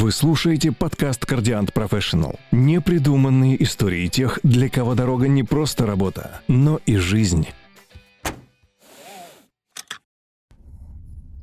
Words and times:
Вы 0.00 0.12
слушаете 0.12 0.72
подкаст 0.72 1.26
«Кардиант 1.26 1.74
Профессионал». 1.74 2.40
Непридуманные 2.52 3.62
истории 3.62 4.06
тех, 4.08 4.40
для 4.42 4.70
кого 4.70 4.94
дорога 4.94 5.28
не 5.28 5.42
просто 5.42 5.84
работа, 5.84 6.40
но 6.48 6.80
и 6.86 6.96
жизнь. 6.96 7.46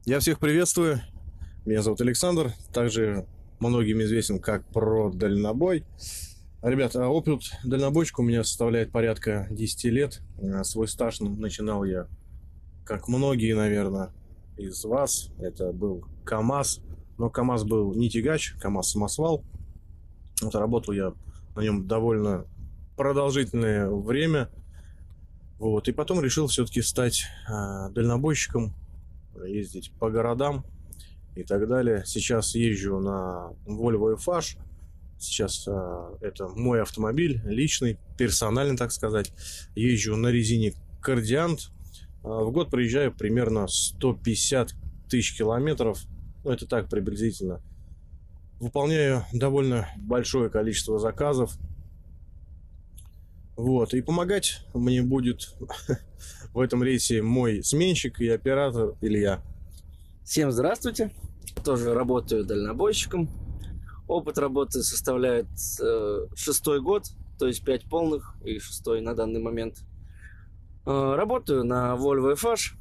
Я 0.06 0.20
всех 0.20 0.40
приветствую. 0.40 1.02
Меня 1.68 1.84
зовут 1.84 2.02
Александр. 2.02 2.52
Также 2.74 3.28
многим 3.60 4.02
известен 4.02 4.39
как 4.39 4.66
про 4.70 5.12
дальнобой. 5.12 5.84
Ребята, 6.64 7.08
опыт 7.08 7.42
дальнобойщика 7.64 8.21
у 8.21 8.24
меня 8.24 8.44
составляет 8.44 8.92
порядка 8.92 9.46
10 9.52 9.84
лет. 9.92 10.24
А 10.42 10.64
свой 10.64 10.88
стаж 10.88 11.20
начинал 11.20 11.84
я, 11.84 12.08
как 12.86 13.08
многие, 13.08 13.54
наверное, 13.54 14.10
из 14.58 14.84
вас. 14.84 15.30
Это 15.38 15.71
был 15.71 16.05
КАМАЗ. 16.26 16.82
Но 17.18 17.29
КАМАЗ 17.29 17.63
был 17.63 17.93
не 17.93 18.09
тягач, 18.09 18.54
КАМАЗ 18.59 18.91
самосвал. 18.91 19.43
Вот 20.41 20.53
работал 20.55 20.94
я 20.94 21.13
на 21.55 21.62
нем 21.62 21.88
довольно 21.88 22.45
продолжительное 22.95 23.89
время. 23.89 24.49
Вот. 25.58 25.88
И 25.88 25.91
потом 25.91 26.22
решил 26.22 26.48
все-таки 26.48 26.81
стать 26.81 27.23
э, 27.49 27.89
дальнобойщиком, 27.91 28.75
ездить 29.45 29.91
по 29.99 30.11
городам 30.11 30.63
и 31.35 31.44
так 31.44 31.67
далее. 31.67 32.03
Сейчас 32.05 32.53
езжу 32.53 32.99
на 32.99 33.52
Volvo 33.66 34.16
FH. 34.17 34.58
Сейчас 35.20 35.67
э, 35.67 36.17
это 36.22 36.47
мой 36.47 36.84
автомобиль, 36.84 37.41
личный, 37.45 37.97
персональный, 38.20 38.77
так 38.77 38.91
сказать. 38.91 39.34
Езжу 39.73 40.16
на 40.16 40.27
резине 40.27 40.73
Кардиант. 41.02 41.72
Э, 42.23 42.27
в 42.27 42.52
год 42.52 42.70
проезжаю 42.70 43.11
примерно 43.11 43.67
150 43.67 44.75
тысяч 45.09 45.36
километров– 45.36 46.03
ну, 46.44 46.52
это 46.52 46.68
так 46.68 46.90
приблизительно. 46.90 47.62
Выполняю 48.59 49.23
довольно 49.34 49.88
большое 49.98 50.50
количество 50.50 51.00
заказов. 51.00 51.58
Вот, 53.56 53.94
и 53.94 54.02
помогать 54.02 54.61
мне 54.73 55.02
будет 55.02 55.56
в 56.53 56.59
этом 56.59 56.84
рейсе 56.84 57.22
мой 57.22 57.64
сменщик 57.64 58.20
и 58.20 58.30
оператор 58.30 58.95
Илья. 59.02 59.42
Всем 60.23 60.52
здравствуйте. 60.52 61.11
Тоже 61.64 61.94
работаю 61.94 62.45
дальнобойщиком. 62.45 63.30
Опыт 64.08 64.38
работы 64.38 64.83
составляет 64.83 65.48
э, 65.81 66.28
шестой 66.36 66.81
год, 66.81 67.06
то 67.38 67.48
есть 67.48 67.64
пять 67.64 67.83
полных 67.83 68.36
и 68.44 68.59
шестой 68.59 69.02
на 69.02 69.16
данный 69.16 69.42
момент. 69.42 69.83
Э, 70.86 71.16
работаю 71.16 71.64
на 71.64 71.95
Volvo 71.95 72.36
FH. 72.36 72.76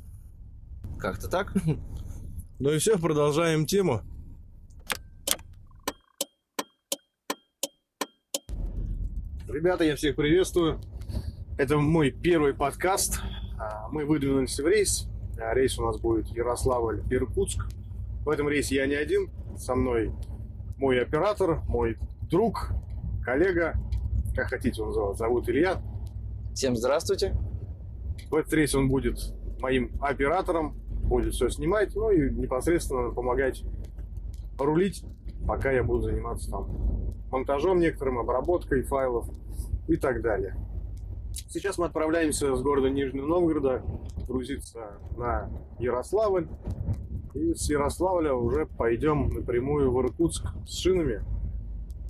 Как-то 0.99 1.29
так. 1.29 1.53
Ну 2.59 2.71
и 2.71 2.79
все, 2.79 2.99
продолжаем 2.99 3.67
тему. 3.67 4.01
Ребята, 9.47 9.85
я 9.85 9.95
всех 9.95 10.17
приветствую. 10.17 10.81
Это 11.59 11.77
мой 11.77 12.11
первый 12.11 12.55
подкаст. 12.55 13.21
А, 13.59 13.89
мы 13.91 14.07
выдвинулись 14.07 14.59
в 14.59 14.67
рейс. 14.67 15.07
А, 15.39 15.53
рейс 15.53 15.79
у 15.79 15.85
нас 15.85 16.01
будет 16.01 16.29
Ярославль-Иркутск. 16.29 17.69
В 18.25 18.31
этом 18.31 18.49
рейсе 18.49 18.77
я 18.77 18.87
не 18.87 18.95
один. 18.95 19.31
Со 19.59 19.75
мной 19.75 20.11
мой 20.79 20.99
оператор, 20.99 21.61
мой 21.69 21.99
друг, 22.23 22.71
коллега, 23.23 23.75
как 24.35 24.49
хотите 24.49 24.81
он 24.81 24.95
зовут, 24.95 25.19
зовут 25.19 25.49
Илья. 25.51 25.83
Всем 26.55 26.75
здравствуйте. 26.75 27.37
В 28.31 28.35
этот 28.35 28.55
рейс 28.55 28.75
он 28.75 28.89
будет 28.89 29.19
моим 29.61 29.93
оператором, 30.01 30.81
будет 31.07 31.35
все 31.35 31.49
снимать, 31.49 31.95
ну 31.95 32.11
и 32.11 32.31
непосредственно 32.31 33.11
помогать 33.11 33.63
рулить, 34.59 35.05
пока 35.47 35.71
я 35.73 35.83
буду 35.83 36.03
заниматься 36.03 36.51
там 36.51 36.69
монтажом 37.31 37.81
некоторым, 37.81 38.19
обработкой 38.19 38.83
файлов 38.83 39.29
и 39.89 39.97
так 39.97 40.23
далее. 40.23 40.57
Сейчас 41.49 41.79
мы 41.79 41.87
отправляемся 41.87 42.55
с 42.57 42.63
города 42.63 42.89
Нижнего 42.89 43.27
Новгорода 43.27 43.83
грузиться 44.27 44.99
на 45.17 45.51
Ярославль. 45.79 46.49
И 47.35 47.55
с 47.55 47.69
Ярославля 47.69 48.35
уже 48.35 48.65
пойдем 48.65 49.29
напрямую 49.29 49.93
в 49.93 50.01
Иркутск 50.01 50.47
с 50.67 50.79
шинами. 50.79 51.23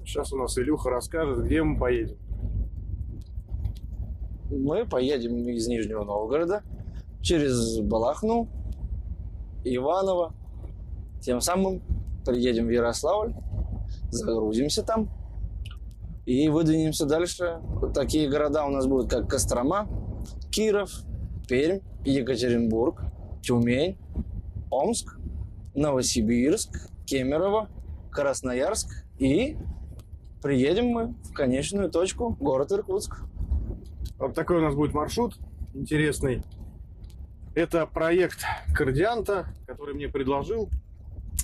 Сейчас 0.04 0.32
у 0.32 0.36
нас 0.36 0.56
Илюха 0.56 0.90
расскажет, 0.90 1.44
где 1.44 1.62
мы 1.64 1.78
поедем. 1.78 2.16
Мы 4.48 4.86
поедем 4.86 5.36
из 5.48 5.66
Нижнего 5.66 6.04
Новгорода 6.04 6.62
через 7.20 7.80
Балахну, 7.80 8.48
Иваново. 9.75 10.32
Тем 11.21 11.41
самым 11.41 11.82
приедем 12.25 12.66
в 12.66 12.71
Ярославль, 12.71 13.34
загрузимся 14.10 14.82
там 14.82 15.09
и 16.25 16.49
выдвинемся 16.49 17.06
дальше. 17.06 17.60
Такие 17.94 18.28
города 18.28 18.65
у 18.65 18.71
нас 18.71 18.87
будут, 18.87 19.10
как 19.10 19.28
Кострома, 19.28 19.88
Киров, 20.50 20.91
Пермь, 21.49 21.81
Екатеринбург, 22.04 23.03
Тюмень, 23.43 23.97
Омск, 24.71 25.19
Новосибирск, 25.75 26.91
Кемерово, 27.06 27.69
Красноярск 28.10 29.04
и 29.19 29.56
приедем 30.43 30.87
мы 30.87 31.15
в 31.25 31.33
конечную 31.33 31.91
точку, 31.91 32.37
город 32.41 32.72
Иркутск. 32.72 33.22
Вот 34.19 34.34
такой 34.34 34.59
у 34.59 34.60
нас 34.60 34.75
будет 34.75 34.94
маршрут 34.94 35.38
интересный. 35.75 36.43
Это 37.56 37.86
проект 37.86 38.44
Кардианта, 38.74 39.46
который 39.66 39.94
мне 39.94 40.08
предложил 40.08 40.68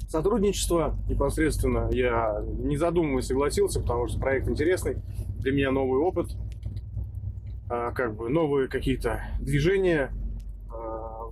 сотрудничество 0.08 0.94
непосредственно. 1.08 1.88
Я 1.90 2.44
не 2.46 2.76
задумываясь 2.76 3.28
согласился, 3.28 3.80
потому 3.80 4.08
что 4.08 4.20
проект 4.20 4.46
интересный. 4.46 4.98
Для 5.38 5.52
меня 5.52 5.70
новый 5.70 6.00
опыт, 6.00 6.36
а, 7.70 7.92
как 7.92 8.14
бы 8.14 8.28
новые 8.28 8.68
какие-то 8.68 9.22
движения, 9.40 10.12
а, 10.70 11.30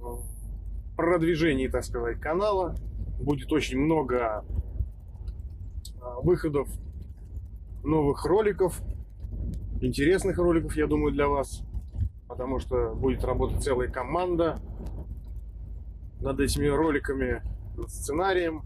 продвижение, 0.97 1.69
так 1.69 1.85
сказать, 1.85 2.19
канала. 2.19 2.75
Будет 3.21 3.53
очень 3.53 3.79
много 3.79 4.47
а, 6.01 6.21
выходов 6.23 6.71
новых 7.85 8.25
роликов, 8.25 8.81
интересных 9.83 10.39
роликов, 10.39 10.75
я 10.75 10.87
думаю, 10.87 11.13
для 11.13 11.29
вас 11.29 11.65
потому 12.41 12.59
что 12.59 12.95
будет 12.95 13.23
работать 13.23 13.63
целая 13.63 13.89
команда 13.89 14.59
над 16.21 16.41
этими 16.41 16.69
роликами, 16.69 17.43
над 17.77 17.91
сценарием. 17.91 18.63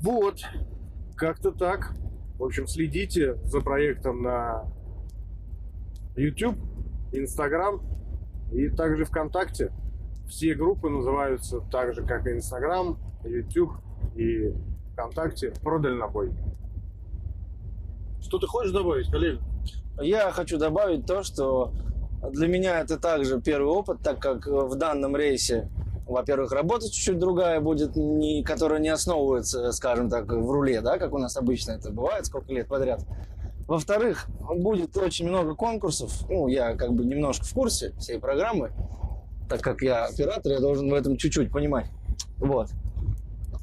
Вот, 0.00 0.38
как-то 1.16 1.50
так. 1.50 1.92
В 2.38 2.44
общем, 2.44 2.68
следите 2.68 3.34
за 3.42 3.60
проектом 3.60 4.22
на 4.22 4.62
YouTube, 6.14 6.56
Instagram 7.12 7.82
и 8.52 8.68
также 8.68 9.06
ВКонтакте. 9.06 9.72
Все 10.28 10.54
группы 10.54 10.88
называются 10.88 11.58
так 11.72 11.94
же, 11.94 12.06
как 12.06 12.28
и 12.28 12.36
Instagram, 12.36 12.96
YouTube 13.24 13.72
и 14.14 14.54
ВКонтакте 14.92 15.52
про 15.64 15.80
дальнобой. 15.80 16.32
Что 18.20 18.38
ты 18.38 18.46
хочешь 18.46 18.70
добавить, 18.70 19.10
коллега? 19.10 19.42
Я 20.00 20.30
хочу 20.30 20.58
добавить 20.58 21.06
то, 21.06 21.24
что 21.24 21.72
для 22.28 22.48
меня 22.48 22.80
это 22.80 22.98
также 22.98 23.40
первый 23.40 23.70
опыт, 23.70 23.98
так 24.02 24.18
как 24.20 24.46
в 24.46 24.74
данном 24.76 25.16
рейсе, 25.16 25.68
во-первых, 26.06 26.52
работа 26.52 26.86
чуть-чуть 26.86 27.18
другая 27.18 27.60
будет, 27.60 27.96
не, 27.96 28.42
которая 28.42 28.80
не 28.80 28.88
основывается, 28.88 29.72
скажем 29.72 30.10
так, 30.10 30.26
в 30.26 30.50
руле, 30.50 30.80
да, 30.80 30.98
как 30.98 31.14
у 31.14 31.18
нас 31.18 31.36
обычно 31.36 31.72
это 31.72 31.90
бывает, 31.90 32.26
сколько 32.26 32.52
лет 32.52 32.66
подряд. 32.66 33.04
Во-вторых, 33.66 34.26
будет 34.56 34.96
очень 34.96 35.28
много 35.28 35.54
конкурсов. 35.54 36.28
Ну, 36.28 36.48
я 36.48 36.74
как 36.74 36.92
бы 36.92 37.04
немножко 37.04 37.44
в 37.44 37.52
курсе 37.54 37.92
всей 37.98 38.18
программы, 38.18 38.72
так 39.48 39.60
как 39.60 39.82
я 39.82 40.06
оператор, 40.06 40.52
я 40.52 40.60
должен 40.60 40.90
в 40.90 40.94
этом 40.94 41.16
чуть-чуть 41.16 41.52
понимать. 41.52 41.86
Вот. 42.38 42.68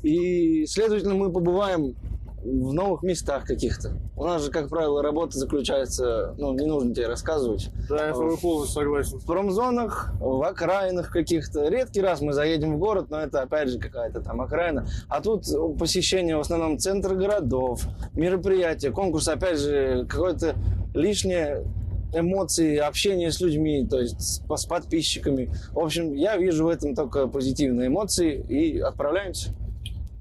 И, 0.03 0.65
следовательно, 0.65 1.15
мы 1.15 1.31
побываем 1.31 1.95
в 2.47 2.73
новых 2.73 3.03
местах 3.03 3.45
каких-то. 3.45 3.91
У 4.15 4.23
нас 4.23 4.43
же, 4.43 4.51
как 4.51 4.69
правило, 4.69 5.03
работа 5.03 5.37
заключается, 5.37 6.33
ну, 6.37 6.53
не 6.53 6.65
нужно 6.65 6.95
тебе 6.95 7.07
рассказывать. 7.07 7.69
Да, 7.89 8.07
я 8.07 8.13
с 8.13 8.17
тобой 8.17 8.37
полностью 8.37 8.81
согласен. 8.81 9.19
В 9.19 9.25
промзонах, 9.25 10.13
в 10.19 10.41
окраинах 10.47 11.11
каких-то. 11.11 11.67
Редкий 11.67 12.01
раз 12.01 12.21
мы 12.21 12.31
заедем 12.31 12.75
в 12.75 12.79
город, 12.79 13.07
но 13.09 13.19
это, 13.19 13.41
опять 13.41 13.69
же, 13.69 13.79
какая-то 13.79 14.21
там 14.21 14.39
окраина. 14.41 14.87
А 15.09 15.21
тут 15.21 15.45
посещение 15.77 16.37
в 16.37 16.41
основном 16.41 16.79
центра 16.79 17.15
городов, 17.15 17.81
мероприятия, 18.13 18.91
конкурсы, 18.91 19.29
опять 19.29 19.59
же, 19.59 20.05
какое-то 20.09 20.55
лишнее 20.93 21.65
эмоции, 22.13 22.77
общение 22.77 23.31
с 23.31 23.41
людьми, 23.41 23.85
то 23.85 23.99
есть 23.99 24.21
с, 24.21 24.41
с 24.47 24.65
подписчиками. 24.65 25.51
В 25.71 25.79
общем, 25.79 26.13
я 26.13 26.37
вижу 26.37 26.65
в 26.65 26.69
этом 26.69 26.95
только 26.95 27.27
позитивные 27.27 27.87
эмоции 27.87 28.39
и 28.47 28.79
отправляемся. 28.79 29.53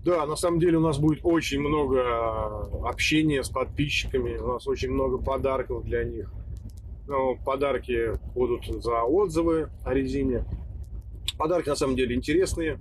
Да, 0.07 0.25
на 0.25 0.37
самом 0.37 0.61
деле 0.61 0.79
у 0.79 0.81
нас 0.81 0.99
будет 1.01 1.19
очень 1.25 1.59
много 1.59 2.01
а, 2.01 2.71
общения 2.85 3.43
с 3.43 3.49
подписчиками, 3.49 4.37
у 4.37 4.53
нас 4.53 4.69
очень 4.69 4.93
много 4.93 5.19
подарков 5.19 5.83
для 5.83 6.05
них. 6.05 6.33
Ну, 7.09 7.37
подарки 7.45 8.13
будут 8.33 8.67
за 8.85 9.03
отзывы 9.03 9.69
о 9.85 9.93
резине. 9.93 10.45
Подарки 11.37 11.71
на 11.71 11.75
самом 11.75 11.97
деле 11.97 12.15
интересные, 12.15 12.79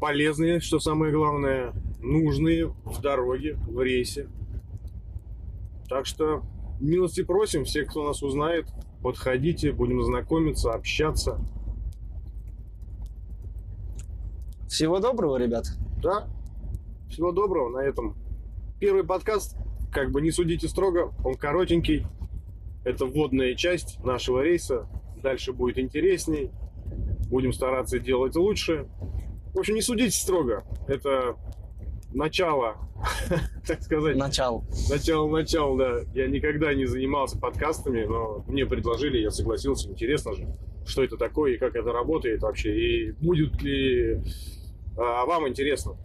полезные, 0.00 0.58
что 0.58 0.80
самое 0.80 1.12
главное. 1.12 1.72
нужные 2.00 2.66
в 2.66 3.00
дороге, 3.00 3.54
в 3.68 3.80
рейсе. 3.80 4.28
Так 5.88 6.04
что 6.04 6.42
милости 6.80 7.22
просим, 7.22 7.64
все, 7.64 7.84
кто 7.84 8.04
нас 8.04 8.24
узнает, 8.24 8.66
подходите, 9.04 9.70
будем 9.70 10.02
знакомиться, 10.02 10.72
общаться. 10.72 11.38
Всего 14.66 14.98
доброго, 14.98 15.36
ребят. 15.36 15.66
Да, 16.02 16.28
всего 17.10 17.32
доброго 17.32 17.70
на 17.70 17.78
этом. 17.78 18.16
Первый 18.78 19.02
подкаст, 19.02 19.56
как 19.92 20.12
бы 20.12 20.20
не 20.20 20.30
судите 20.30 20.68
строго, 20.68 21.12
он 21.24 21.34
коротенький. 21.34 22.06
Это 22.84 23.04
вводная 23.04 23.54
часть 23.56 23.98
нашего 24.04 24.42
рейса. 24.42 24.86
Дальше 25.20 25.52
будет 25.52 25.78
интересней. 25.78 26.52
Будем 27.28 27.52
стараться 27.52 27.98
делать 27.98 28.36
лучше. 28.36 28.86
В 29.52 29.58
общем, 29.58 29.74
не 29.74 29.82
судите 29.82 30.16
строго. 30.16 30.64
Это 30.86 31.36
начало, 32.14 32.76
так 33.66 33.82
сказать. 33.82 34.16
Начало. 34.16 34.64
Начало, 34.88 35.28
начало, 35.28 35.78
да. 35.78 36.00
Я 36.14 36.28
никогда 36.28 36.72
не 36.74 36.86
занимался 36.86 37.38
подкастами, 37.38 38.04
но 38.04 38.44
мне 38.46 38.66
предложили, 38.66 39.18
я 39.18 39.32
согласился. 39.32 39.90
Интересно 39.90 40.34
же, 40.34 40.46
что 40.86 41.02
это 41.02 41.16
такое 41.16 41.54
и 41.54 41.58
как 41.58 41.74
это 41.74 41.92
работает 41.92 42.42
вообще. 42.42 42.78
И 42.78 43.12
будет 43.12 43.60
ли 43.62 44.22
а, 44.98 45.24
вам 45.24 45.48
интересно. 45.48 45.96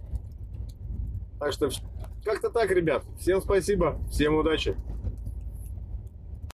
Так 1.40 1.52
что 1.52 1.70
как-то 2.24 2.50
так, 2.50 2.72
ребят. 2.72 3.04
Всем 3.20 3.42
спасибо, 3.42 4.00
всем 4.10 4.36
удачи. 4.36 4.78